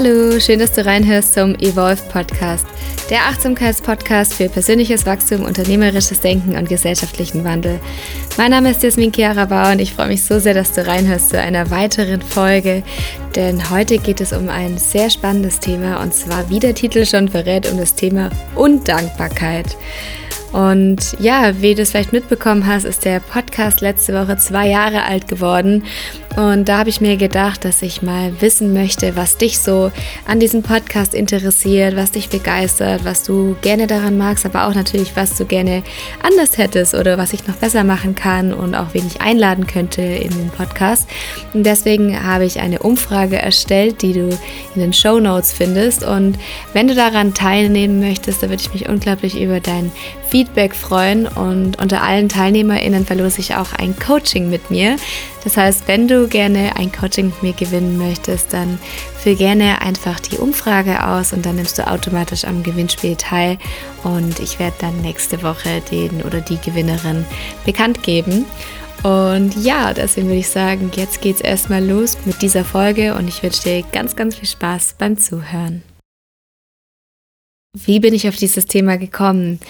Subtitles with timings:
[0.00, 2.64] Hallo, schön, dass du reinhörst zum Evolve Podcast,
[3.10, 7.80] der Achtsamkeitspodcast für persönliches Wachstum, unternehmerisches Denken und gesellschaftlichen Wandel.
[8.36, 11.30] Mein Name ist Jasmin Chiara Bauer und ich freue mich so sehr, dass du reinhörst
[11.30, 12.84] zu einer weiteren Folge,
[13.34, 17.28] denn heute geht es um ein sehr spannendes Thema und zwar, wie der Titel schon
[17.28, 19.76] verrät, um das Thema Undankbarkeit.
[20.52, 25.02] Und ja, wie du es vielleicht mitbekommen hast, ist der Podcast letzte Woche zwei Jahre
[25.02, 25.84] alt geworden.
[26.36, 29.90] Und da habe ich mir gedacht, dass ich mal wissen möchte, was dich so
[30.26, 35.16] an diesem Podcast interessiert, was dich begeistert, was du gerne daran magst, aber auch natürlich,
[35.16, 35.82] was du gerne
[36.22, 40.02] anders hättest oder was ich noch besser machen kann und auch wen ich einladen könnte
[40.02, 41.08] in den Podcast.
[41.54, 44.28] Und deswegen habe ich eine Umfrage erstellt, die du
[44.74, 46.04] in den Show Notes findest.
[46.04, 46.38] Und
[46.72, 49.90] wenn du daran teilnehmen möchtest, da würde ich mich unglaublich über dein
[50.28, 51.26] Feedback freuen.
[51.26, 54.96] Und unter allen TeilnehmerInnen verlose ich auch ein Coaching mit mir.
[55.44, 58.78] Das heißt, wenn du gerne ein Coaching mit mir gewinnen möchtest, dann
[59.18, 63.58] füll gerne einfach die Umfrage aus und dann nimmst du automatisch am Gewinnspiel teil.
[64.04, 67.24] Und ich werde dann nächste Woche den oder die Gewinnerin
[67.64, 68.44] bekannt geben.
[69.02, 73.42] Und ja, deswegen würde ich sagen, jetzt geht's erstmal los mit dieser Folge und ich
[73.42, 75.82] wünsche dir ganz, ganz viel Spaß beim Zuhören.
[77.74, 79.60] Wie bin ich auf dieses Thema gekommen?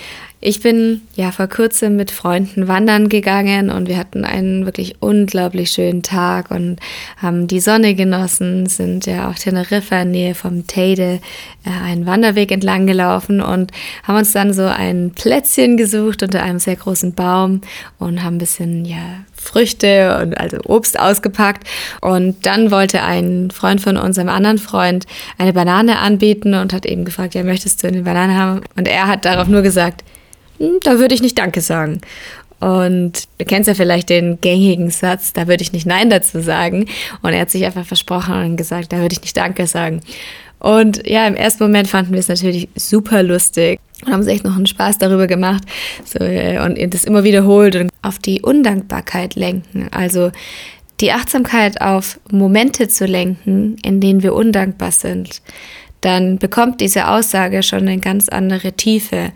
[0.41, 5.73] Ich bin ja vor kurzem mit Freunden wandern gegangen und wir hatten einen wirklich unglaublich
[5.73, 6.79] schönen Tag und
[7.17, 11.19] haben die Sonne genossen, sind ja auch Teneriffa in Nähe vom Teide
[11.67, 13.73] äh, einen Wanderweg entlang gelaufen und
[14.05, 17.63] haben uns dann so ein Plätzchen gesucht unter einem sehr großen Baum
[17.99, 21.67] und haben ein bisschen ja Früchte und also Obst ausgepackt
[22.01, 25.07] und dann wollte ein Freund von uns einem anderen Freund
[25.39, 29.07] eine Banane anbieten und hat eben gefragt, ja möchtest du eine Banane haben und er
[29.07, 30.03] hat darauf nur gesagt
[30.59, 32.01] hm, da würde ich nicht Danke sagen.
[32.61, 36.87] Und du kennst ja vielleicht den gängigen Satz, da würde ich nicht Nein dazu sagen.
[37.23, 40.01] Und er hat sich einfach versprochen und gesagt, da würde ich nicht Danke sagen.
[40.59, 44.45] Und ja, im ersten Moment fanden wir es natürlich super lustig und haben uns echt
[44.45, 45.65] noch einen Spaß darüber gemacht
[46.05, 49.89] so, äh, und das immer wiederholt und auf die Undankbarkeit lenken.
[49.91, 50.31] Also
[51.01, 55.43] die Achtsamkeit auf Momente zu lenken, in denen wir undankbar sind,
[56.01, 59.33] dann bekommt diese Aussage schon eine ganz andere Tiefe.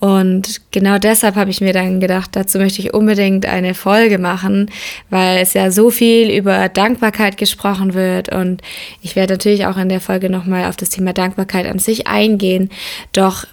[0.00, 4.70] Und genau deshalb habe ich mir dann gedacht, dazu möchte ich unbedingt eine Folge machen,
[5.08, 8.28] weil es ja so viel über Dankbarkeit gesprochen wird.
[8.28, 8.60] Und
[9.00, 12.68] ich werde natürlich auch in der Folge nochmal auf das Thema Dankbarkeit an sich eingehen.
[13.12, 13.46] Doch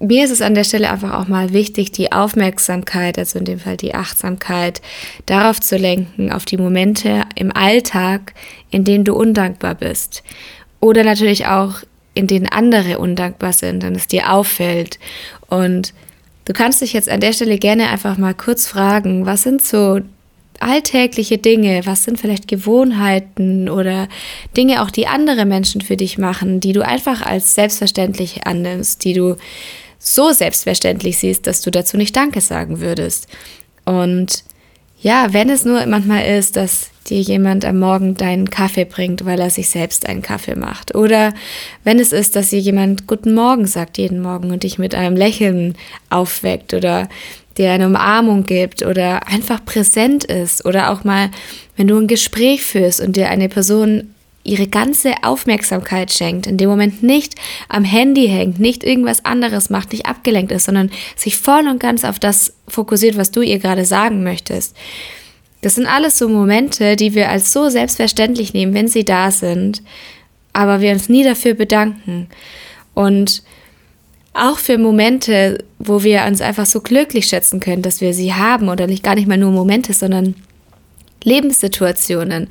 [0.00, 3.58] mir ist es an der Stelle einfach auch mal wichtig, die Aufmerksamkeit, also in dem
[3.58, 4.80] Fall die Achtsamkeit,
[5.26, 8.32] darauf zu lenken, auf die Momente im Alltag,
[8.70, 10.22] in denen du undankbar bist.
[10.80, 11.82] Oder natürlich auch
[12.14, 14.98] in denen andere undankbar sind und es dir auffällt.
[15.48, 15.92] Und
[16.46, 20.00] du kannst dich jetzt an der Stelle gerne einfach mal kurz fragen, was sind so
[20.60, 24.08] alltägliche Dinge, was sind vielleicht Gewohnheiten oder
[24.56, 29.14] Dinge auch, die andere Menschen für dich machen, die du einfach als selbstverständlich annimmst, die
[29.14, 29.36] du
[30.00, 33.28] so selbstverständlich siehst, dass du dazu nicht Danke sagen würdest.
[33.84, 34.42] Und
[35.00, 39.40] ja, wenn es nur manchmal ist, dass dir jemand am Morgen deinen Kaffee bringt, weil
[39.40, 40.94] er sich selbst einen Kaffee macht.
[40.94, 41.32] Oder
[41.84, 45.16] wenn es ist, dass dir jemand Guten Morgen sagt jeden Morgen und dich mit einem
[45.16, 45.76] Lächeln
[46.08, 47.08] aufweckt oder
[47.58, 50.64] dir eine Umarmung gibt oder einfach präsent ist.
[50.64, 51.30] Oder auch mal,
[51.76, 56.70] wenn du ein Gespräch führst und dir eine Person ihre ganze Aufmerksamkeit schenkt, in dem
[56.70, 57.34] Moment nicht
[57.68, 62.04] am Handy hängt, nicht irgendwas anderes macht, nicht abgelenkt ist, sondern sich voll und ganz
[62.04, 64.76] auf das fokussiert, was du ihr gerade sagen möchtest.
[65.60, 69.82] Das sind alles so Momente, die wir als so selbstverständlich nehmen, wenn sie da sind,
[70.54, 72.28] aber wir uns nie dafür bedanken.
[72.94, 73.42] Und
[74.32, 78.68] auch für Momente, wo wir uns einfach so glücklich schätzen können, dass wir sie haben
[78.68, 80.34] oder nicht gar nicht mal nur Momente, sondern
[81.24, 82.48] Lebenssituationen,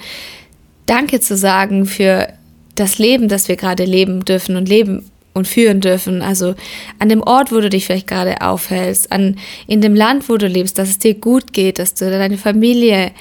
[0.90, 2.30] Danke zu sagen für
[2.74, 6.24] das Leben, das wir gerade leben dürfen und leben und führen dürfen.
[6.24, 6.56] Also
[6.98, 9.36] an dem Ort, wo du dich vielleicht gerade aufhältst, an,
[9.68, 13.12] in dem Land, wo du lebst, dass es dir gut geht, dass du, deine Familie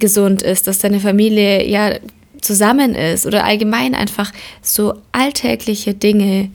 [0.00, 1.94] gesund ist, dass deine Familie ja
[2.40, 6.50] zusammen ist oder allgemein einfach so alltägliche Dinge,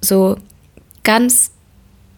[0.00, 0.36] so
[1.02, 1.50] ganz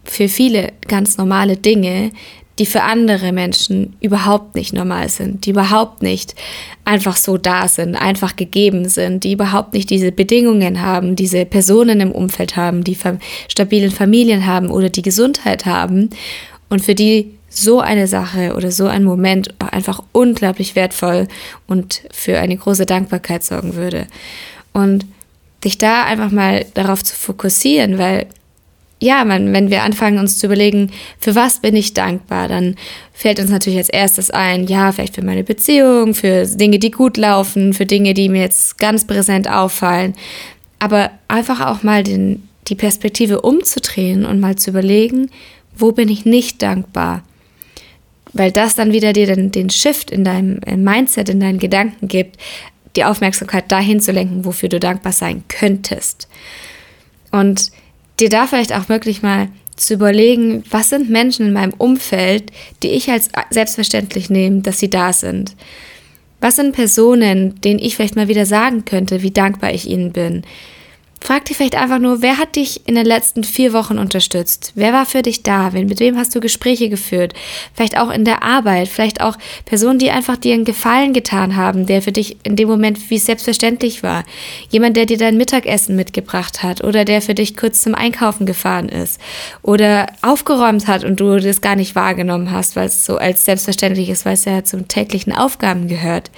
[0.04, 2.12] für viele ganz normale Dinge,
[2.58, 6.34] die für andere Menschen überhaupt nicht normal sind, die überhaupt nicht
[6.84, 12.00] einfach so da sind, einfach gegeben sind, die überhaupt nicht diese Bedingungen haben, diese Personen
[12.00, 12.96] im Umfeld haben, die
[13.48, 16.10] stabilen Familien haben oder die Gesundheit haben
[16.68, 21.28] und für die so eine Sache oder so ein Moment einfach unglaublich wertvoll
[21.66, 24.06] und für eine große Dankbarkeit sorgen würde.
[24.72, 25.06] Und
[25.62, 28.26] dich da einfach mal darauf zu fokussieren, weil
[29.00, 32.76] ja, man, wenn wir anfangen, uns zu überlegen, für was bin ich dankbar, dann
[33.12, 37.16] fällt uns natürlich als erstes ein, ja, vielleicht für meine Beziehung, für Dinge, die gut
[37.16, 40.14] laufen, für Dinge, die mir jetzt ganz präsent auffallen.
[40.78, 45.30] Aber einfach auch mal den, die Perspektive umzudrehen und mal zu überlegen,
[45.76, 47.24] wo bin ich nicht dankbar?
[48.32, 52.36] Weil das dann wieder dir den, den Shift in deinem Mindset, in deinen Gedanken gibt,
[52.96, 56.28] die Aufmerksamkeit dahin zu lenken, wofür du dankbar sein könntest.
[57.30, 57.70] Und
[58.20, 62.50] dir da vielleicht auch wirklich mal zu überlegen, was sind Menschen in meinem Umfeld,
[62.82, 65.56] die ich als selbstverständlich nehme, dass sie da sind.
[66.40, 70.42] Was sind Personen, denen ich vielleicht mal wieder sagen könnte, wie dankbar ich ihnen bin?
[71.24, 74.72] Frag dich vielleicht einfach nur, wer hat dich in den letzten vier Wochen unterstützt?
[74.74, 75.70] Wer war für dich da?
[75.70, 77.32] Mit wem hast du Gespräche geführt?
[77.72, 81.86] Vielleicht auch in der Arbeit, vielleicht auch Personen, die einfach dir einen Gefallen getan haben,
[81.86, 84.24] der für dich in dem Moment wie selbstverständlich war.
[84.68, 88.90] Jemand, der dir dein Mittagessen mitgebracht hat oder der für dich kurz zum Einkaufen gefahren
[88.90, 89.18] ist
[89.62, 94.10] oder aufgeräumt hat und du das gar nicht wahrgenommen hast, weil es so als selbstverständlich
[94.10, 96.30] ist, weil es ja zum täglichen Aufgaben gehört.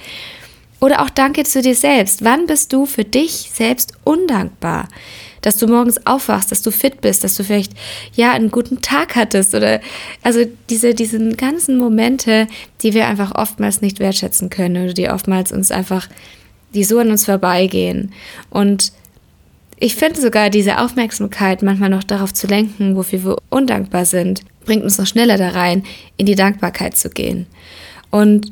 [0.79, 2.23] Oder auch Danke zu dir selbst.
[2.23, 4.87] Wann bist du für dich selbst undankbar?
[5.41, 7.73] Dass du morgens aufwachst, dass du fit bist, dass du vielleicht
[8.13, 9.81] ja einen guten Tag hattest oder
[10.23, 12.47] also diese diesen ganzen Momente,
[12.81, 16.07] die wir einfach oftmals nicht wertschätzen können oder die oftmals uns einfach
[16.73, 18.11] die so an uns vorbeigehen
[18.49, 18.91] und
[19.79, 24.83] ich finde sogar diese Aufmerksamkeit manchmal noch darauf zu lenken, wofür wir undankbar sind, bringt
[24.83, 25.83] uns noch schneller da rein,
[26.17, 27.45] in die Dankbarkeit zu gehen.
[28.09, 28.51] Und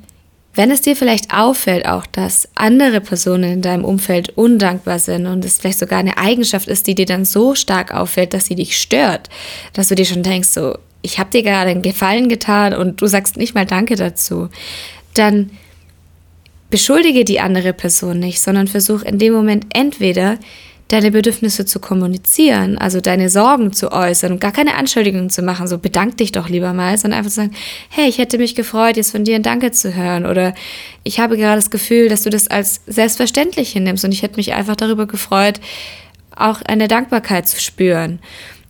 [0.55, 5.43] wenn es dir vielleicht auffällt auch, dass andere Personen in deinem Umfeld undankbar sind und
[5.43, 8.77] es vielleicht sogar eine Eigenschaft ist, die dir dann so stark auffällt, dass sie dich
[8.77, 9.29] stört,
[9.73, 13.07] dass du dir schon denkst, so, ich habe dir gerade einen Gefallen getan und du
[13.07, 14.49] sagst nicht mal Danke dazu,
[15.13, 15.51] dann
[16.69, 20.39] beschuldige die andere Person nicht, sondern versuch in dem Moment entweder
[20.87, 25.67] deine Bedürfnisse zu kommunizieren, also deine Sorgen zu äußern und gar keine Anschuldigungen zu machen,
[25.67, 27.55] so bedank dich doch lieber mal, sondern einfach zu sagen,
[27.89, 30.53] hey, ich hätte mich gefreut, jetzt von dir ein Danke zu hören oder
[31.03, 34.53] ich habe gerade das Gefühl, dass du das als selbstverständlich hinnimmst und ich hätte mich
[34.53, 35.59] einfach darüber gefreut,
[36.35, 38.19] auch eine Dankbarkeit zu spüren.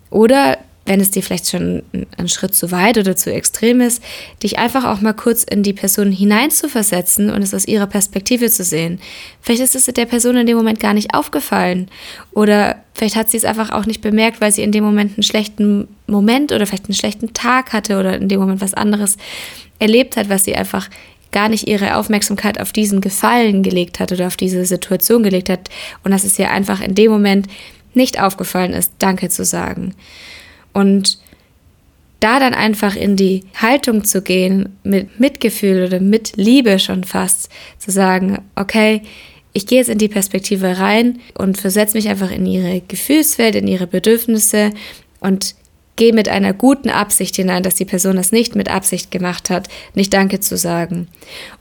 [0.09, 1.81] Oder wenn es dir vielleicht schon
[2.17, 4.03] ein Schritt zu weit oder zu extrem ist,
[4.43, 8.63] dich einfach auch mal kurz in die Person hineinzuversetzen und es aus ihrer Perspektive zu
[8.63, 8.99] sehen.
[9.41, 11.89] Vielleicht ist es der Person in dem Moment gar nicht aufgefallen
[12.31, 15.23] oder vielleicht hat sie es einfach auch nicht bemerkt, weil sie in dem Moment einen
[15.23, 19.17] schlechten Moment oder vielleicht einen schlechten Tag hatte oder in dem Moment was anderes
[19.79, 20.89] erlebt hat, was sie einfach
[21.31, 25.69] gar nicht ihre Aufmerksamkeit auf diesen Gefallen gelegt hat oder auf diese Situation gelegt hat
[26.03, 27.47] und dass es ihr einfach in dem Moment
[27.93, 29.95] nicht aufgefallen ist, Danke zu sagen.
[30.75, 31.19] Und
[32.19, 37.49] da dann einfach in die Haltung zu gehen, mit Mitgefühl oder mit Liebe schon fast,
[37.79, 39.01] zu sagen, okay,
[39.53, 43.69] ich gehe jetzt in die Perspektive rein und versetze mich einfach in ihre Gefühlswelt, in
[43.69, 44.71] ihre Bedürfnisse
[45.21, 45.55] und
[45.95, 49.69] gehe mit einer guten Absicht hinein, dass die Person das nicht mit Absicht gemacht hat,
[49.93, 51.07] nicht Danke zu sagen.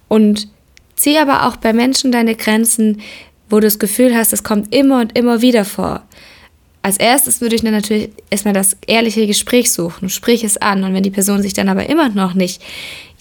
[0.09, 0.49] Und
[0.97, 3.01] zieh aber auch bei Menschen deine Grenzen,
[3.49, 6.03] wo du das Gefühl hast, es kommt immer und immer wieder vor
[6.85, 10.85] als erstes würde ich dann natürlich erstmal das ehrliche Gespräch suchen, sprich es an.
[10.85, 12.61] Und wenn die Person sich dann aber immer noch nicht,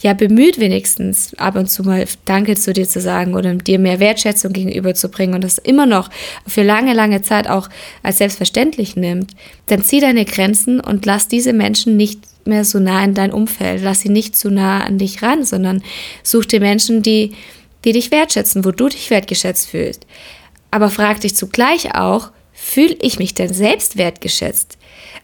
[0.02, 4.00] ja, bemüht wenigstens ab und zu mal Danke zu dir zu sagen oder dir mehr
[4.00, 6.10] Wertschätzung gegenüberzubringen und das immer noch
[6.46, 7.70] für lange, lange Zeit auch
[8.02, 9.34] als selbstverständlich nimmt,
[9.68, 13.82] dann zieh deine Grenzen und lass diese Menschen nicht mehr so nah in dein Umfeld,
[13.82, 15.82] lass sie nicht zu nah an dich ran, sondern
[16.22, 17.32] such dir Menschen, die,
[17.86, 20.06] die dich wertschätzen, wo du dich wertgeschätzt fühlst.
[20.70, 24.78] Aber frag dich zugleich auch, fühle ich mich denn selbst wertgeschätzt?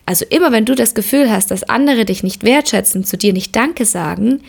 [0.05, 3.55] Also immer wenn du das Gefühl hast, dass andere dich nicht wertschätzen, zu dir nicht
[3.55, 4.43] Danke sagen,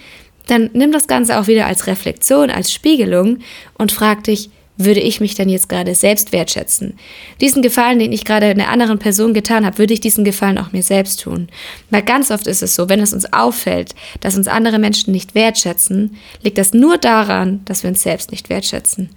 [0.48, 3.40] dann nimm das Ganze auch wieder als Reflexion, als Spiegelung
[3.78, 6.98] und frag dich, würde ich mich denn jetzt gerade selbst wertschätzen?
[7.40, 10.72] Diesen Gefallen, den ich gerade einer anderen Person getan habe, würde ich diesen Gefallen auch
[10.72, 11.50] mir selbst tun?
[11.90, 15.36] Weil ganz oft ist es so, wenn es uns auffällt, dass uns andere Menschen nicht
[15.36, 19.10] wertschätzen, liegt das nur daran, dass wir uns selbst nicht wertschätzen.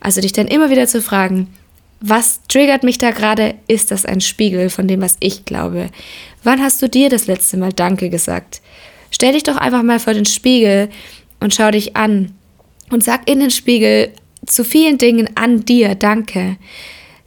[0.00, 1.48] Also dich dann immer wieder zu fragen,
[2.06, 3.54] was triggert mich da gerade?
[3.66, 5.88] Ist das ein Spiegel von dem, was ich glaube?
[6.42, 8.60] Wann hast du dir das letzte Mal Danke gesagt?
[9.10, 10.90] Stell dich doch einfach mal vor den Spiegel
[11.40, 12.34] und schau dich an
[12.90, 14.10] und sag in den Spiegel
[14.44, 16.58] zu vielen Dingen an dir Danke.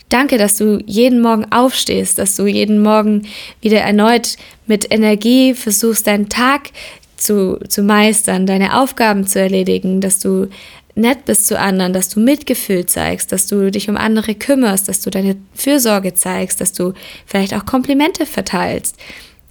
[0.10, 3.28] Danke, dass du jeden Morgen aufstehst, dass du jeden Morgen
[3.62, 6.70] wieder erneut mit Energie versuchst, deinen Tag
[7.18, 10.50] zu, zu meistern, deine Aufgaben zu erledigen, dass du
[10.98, 15.00] nett bist zu anderen, dass du Mitgefühl zeigst, dass du dich um andere kümmerst, dass
[15.02, 16.94] du deine Fürsorge zeigst, dass du
[17.26, 18.96] vielleicht auch Komplimente verteilst.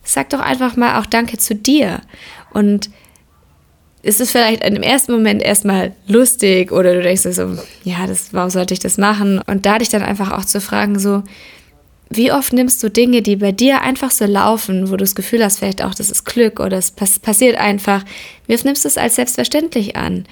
[0.03, 2.00] Sag doch einfach mal auch Danke zu dir.
[2.53, 2.91] Und
[4.03, 8.50] ist es vielleicht im ersten Moment erstmal lustig oder du denkst so, ja, das, warum
[8.50, 9.41] sollte ich das machen?
[9.47, 11.23] Und da dich dann einfach auch zu fragen, so,
[12.09, 15.43] wie oft nimmst du Dinge, die bei dir einfach so laufen, wo du das Gefühl
[15.45, 18.05] hast, vielleicht auch, das ist Glück oder es passiert einfach,
[18.47, 20.25] wie oft nimmst du es als selbstverständlich an?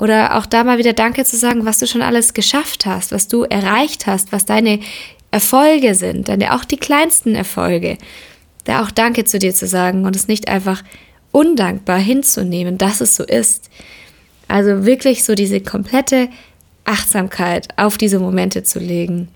[0.00, 3.28] Oder auch da mal wieder Danke zu sagen, was du schon alles geschafft hast, was
[3.28, 4.80] du erreicht hast, was deine
[5.30, 7.98] Erfolge sind, deine auch die kleinsten Erfolge.
[8.64, 10.82] Da auch Danke zu dir zu sagen und es nicht einfach
[11.32, 13.70] undankbar hinzunehmen, dass es so ist.
[14.48, 16.28] Also wirklich so diese komplette
[16.84, 19.28] Achtsamkeit auf diese Momente zu legen.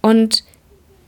[0.00, 0.42] Und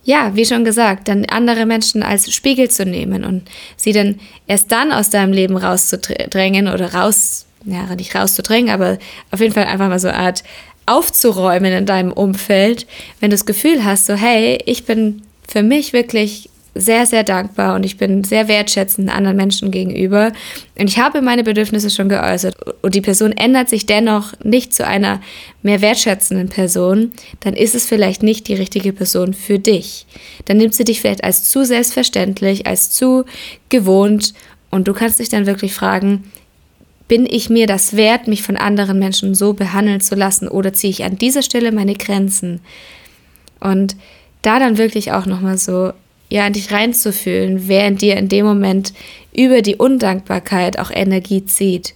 [0.04, 4.70] ja, wie schon gesagt, dann andere Menschen als Spiegel zu nehmen und sie dann erst
[4.70, 8.98] dann aus deinem Leben rauszudrängen oder raus, ja, nicht rauszudrängen, aber
[9.30, 10.44] auf jeden Fall einfach mal so eine Art
[10.86, 12.86] aufzuräumen in deinem Umfeld,
[13.20, 17.74] wenn du das Gefühl hast, so hey, ich bin für mich wirklich sehr, sehr dankbar
[17.74, 20.32] und ich bin sehr wertschätzend anderen Menschen gegenüber.
[20.78, 24.86] Und ich habe meine Bedürfnisse schon geäußert und die Person ändert sich dennoch nicht zu
[24.86, 25.20] einer
[25.62, 30.06] mehr wertschätzenden Person, dann ist es vielleicht nicht die richtige Person für dich.
[30.44, 33.24] Dann nimmt sie dich vielleicht als zu selbstverständlich, als zu
[33.68, 34.34] gewohnt
[34.70, 36.30] und du kannst dich dann wirklich fragen,
[37.08, 40.90] bin ich mir das wert, mich von anderen Menschen so behandeln zu lassen oder ziehe
[40.90, 42.60] ich an dieser Stelle meine Grenzen?
[43.60, 43.96] Und
[44.42, 45.92] da dann wirklich auch nochmal so
[46.28, 48.92] ja, in dich reinzufühlen, wer in dir in dem Moment
[49.34, 51.94] über die Undankbarkeit auch Energie zieht.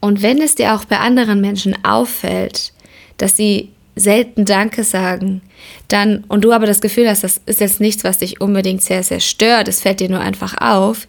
[0.00, 2.72] Und wenn es dir auch bei anderen Menschen auffällt,
[3.16, 5.42] dass sie selten Danke sagen,
[5.88, 9.02] dann, und du aber das Gefühl hast, das ist jetzt nichts, was dich unbedingt sehr,
[9.02, 11.08] sehr stört, es fällt dir nur einfach auf,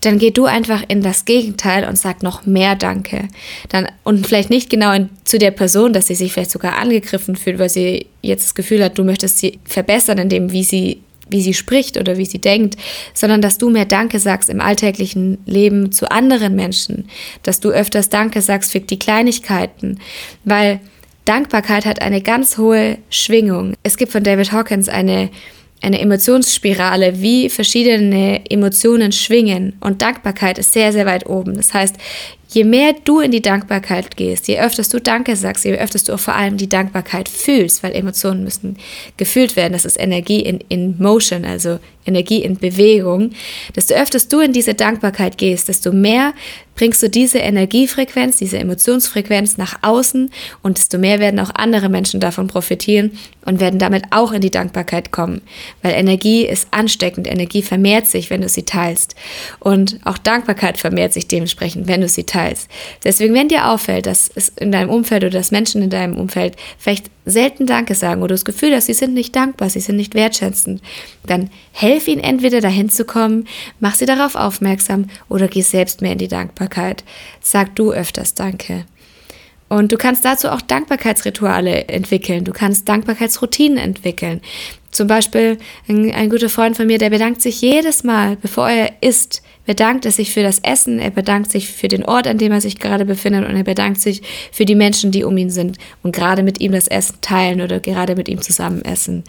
[0.00, 3.28] dann geh du einfach in das Gegenteil und sag noch mehr Danke.
[3.68, 7.36] Dann, und vielleicht nicht genau in, zu der Person, dass sie sich vielleicht sogar angegriffen
[7.36, 11.02] fühlt, weil sie jetzt das Gefühl hat, du möchtest sie verbessern, in dem, wie sie
[11.32, 12.76] wie sie spricht oder wie sie denkt,
[13.14, 17.08] sondern dass du mehr Danke sagst im alltäglichen Leben zu anderen Menschen,
[17.44, 20.00] dass du öfters Danke sagst für die Kleinigkeiten,
[20.44, 20.80] weil
[21.24, 23.74] Dankbarkeit hat eine ganz hohe Schwingung.
[23.84, 25.30] Es gibt von David Hawkins eine
[25.82, 29.74] eine Emotionsspirale, wie verschiedene Emotionen schwingen.
[29.80, 31.54] Und Dankbarkeit ist sehr, sehr weit oben.
[31.54, 31.96] Das heißt,
[32.50, 36.14] je mehr du in die Dankbarkeit gehst, je öfter du Danke sagst, je öfter du
[36.14, 38.76] auch vor allem die Dankbarkeit fühlst, weil Emotionen müssen
[39.16, 39.72] gefühlt werden.
[39.72, 43.30] Das ist Energie in, in Motion, also Energie in Bewegung.
[43.76, 46.32] Desto öfter du in diese Dankbarkeit gehst, desto mehr
[46.74, 50.30] bringst du diese Energiefrequenz, diese Emotionsfrequenz nach außen
[50.62, 54.50] und desto mehr werden auch andere Menschen davon profitieren und werden damit auch in die
[54.50, 55.42] Dankbarkeit kommen.
[55.82, 59.14] Weil Energie ist ansteckend, Energie vermehrt sich, wenn du sie teilst.
[59.58, 62.39] Und auch Dankbarkeit vermehrt sich dementsprechend, wenn du sie teilst.
[63.04, 66.56] Deswegen, wenn dir auffällt, dass es in deinem Umfeld oder dass Menschen in deinem Umfeld
[66.78, 70.14] vielleicht selten Danke sagen oder das Gefühl hast, sie sind nicht dankbar, sie sind nicht
[70.14, 70.82] wertschätzend,
[71.26, 73.46] dann helf ihnen entweder dahin zu kommen,
[73.78, 77.04] mach sie darauf aufmerksam oder geh selbst mehr in die Dankbarkeit.
[77.40, 78.84] Sag du öfters Danke.
[79.70, 82.42] Und du kannst dazu auch Dankbarkeitsrituale entwickeln.
[82.42, 84.40] Du kannst Dankbarkeitsroutinen entwickeln.
[84.90, 88.92] Zum Beispiel ein, ein guter Freund von mir, der bedankt sich jedes Mal, bevor er
[89.00, 92.50] isst, bedankt er sich für das Essen, er bedankt sich für den Ort, an dem
[92.50, 95.78] er sich gerade befindet und er bedankt sich für die Menschen, die um ihn sind
[96.02, 99.22] und gerade mit ihm das Essen teilen oder gerade mit ihm zusammen essen.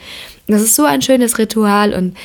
[0.47, 2.17] das ist so ein schönes Ritual und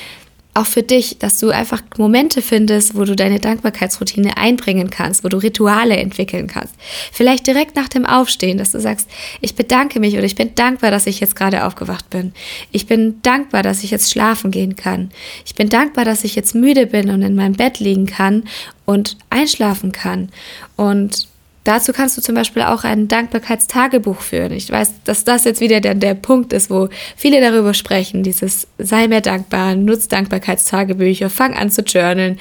[0.56, 5.28] auch für dich, dass du einfach Momente findest, wo du deine Dankbarkeitsroutine einbringen kannst, wo
[5.28, 6.74] du Rituale entwickeln kannst.
[7.12, 9.08] Vielleicht direkt nach dem Aufstehen, dass du sagst,
[9.40, 12.32] ich bedanke mich oder ich bin dankbar, dass ich jetzt gerade aufgewacht bin.
[12.72, 15.10] Ich bin dankbar, dass ich jetzt schlafen gehen kann.
[15.44, 18.44] Ich bin dankbar, dass ich jetzt müde bin und in meinem Bett liegen kann
[18.84, 20.30] und einschlafen kann.
[20.76, 21.28] Und
[21.66, 24.52] Dazu kannst du zum Beispiel auch ein Dankbarkeitstagebuch führen.
[24.52, 28.68] Ich weiß, dass das jetzt wieder der, der Punkt ist, wo viele darüber sprechen, dieses
[28.78, 32.38] sei mehr dankbar, nutz Dankbarkeitstagebücher, fang an zu journalen.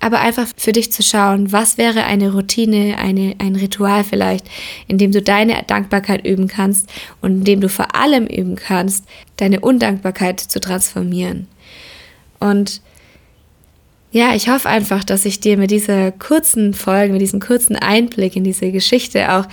[0.00, 4.46] Aber einfach für dich zu schauen, was wäre eine Routine, eine, ein Ritual vielleicht,
[4.88, 6.88] in dem du deine Dankbarkeit üben kannst
[7.20, 9.04] und in dem du vor allem üben kannst,
[9.36, 11.48] deine Undankbarkeit zu transformieren.
[12.40, 12.80] Und
[14.14, 18.36] ja, ich hoffe einfach, dass ich dir mit dieser kurzen Folge, mit diesem kurzen Einblick
[18.36, 19.46] in diese Geschichte auch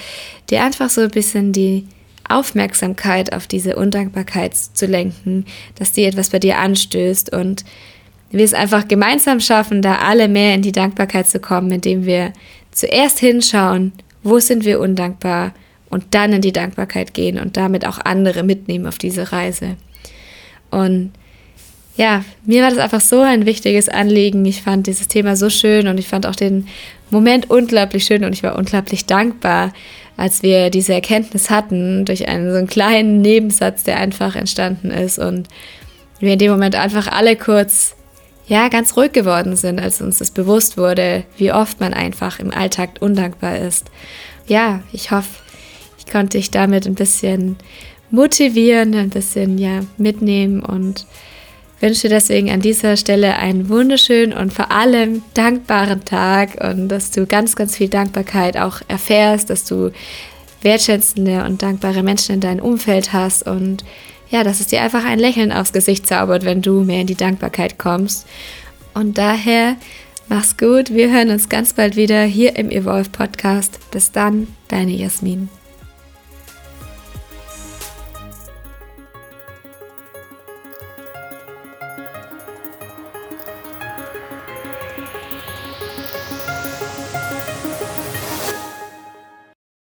[0.51, 1.87] dir einfach so ein bisschen die
[2.29, 5.45] Aufmerksamkeit auf diese Undankbarkeit zu lenken,
[5.79, 7.65] dass die etwas bei dir anstößt und
[8.29, 12.31] wir es einfach gemeinsam schaffen, da alle mehr in die Dankbarkeit zu kommen, indem wir
[12.69, 15.55] zuerst hinschauen, wo sind wir undankbar
[15.89, 19.75] und dann in die Dankbarkeit gehen und damit auch andere mitnehmen auf diese Reise.
[20.69, 21.13] Und
[22.01, 24.43] ja, mir war das einfach so ein wichtiges Anliegen.
[24.45, 26.67] Ich fand dieses Thema so schön und ich fand auch den
[27.11, 29.71] Moment unglaublich schön und ich war unglaublich dankbar,
[30.17, 35.19] als wir diese Erkenntnis hatten durch einen so einen kleinen Nebensatz, der einfach entstanden ist
[35.19, 35.47] und
[36.19, 37.95] wir in dem Moment einfach alle kurz
[38.47, 42.51] ja ganz ruhig geworden sind, als uns das bewusst wurde, wie oft man einfach im
[42.51, 43.91] Alltag undankbar ist.
[44.47, 45.29] Ja, ich hoffe,
[45.99, 47.57] ich konnte dich damit ein bisschen
[48.09, 51.05] motivieren, ein bisschen ja mitnehmen und
[51.81, 57.25] wünsche deswegen an dieser Stelle einen wunderschönen und vor allem dankbaren Tag und dass du
[57.25, 59.91] ganz, ganz viel Dankbarkeit auch erfährst, dass du
[60.61, 63.83] wertschätzende und dankbare Menschen in deinem Umfeld hast und
[64.29, 67.15] ja, dass es dir einfach ein Lächeln aufs Gesicht zaubert, wenn du mehr in die
[67.15, 68.25] Dankbarkeit kommst.
[68.93, 69.75] Und daher
[70.29, 70.93] mach's gut.
[70.93, 73.79] Wir hören uns ganz bald wieder hier im Evolve Podcast.
[73.91, 75.49] Bis dann, deine Jasmin.